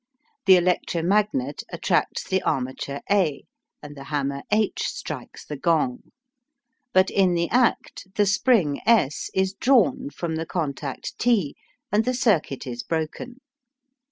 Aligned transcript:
The 0.47 0.55
electromagnet 0.57 1.61
attracts 1.71 2.23
the 2.27 2.41
armature 2.41 3.01
A, 3.11 3.43
and 3.83 3.95
the 3.95 4.05
hammer 4.05 4.41
H 4.51 4.81
strikes 4.87 5.45
the 5.45 5.55
gong; 5.57 6.11
but 6.91 7.11
in 7.11 7.35
the 7.35 7.47
act 7.49 8.07
the 8.15 8.25
spring 8.25 8.81
S 8.87 9.29
is 9.35 9.53
drawn 9.53 10.09
from 10.09 10.37
the 10.37 10.45
contact 10.47 11.19
T, 11.19 11.55
and 11.91 12.03
the 12.03 12.15
circuit 12.15 12.65
is 12.65 12.81
broken. 12.81 13.41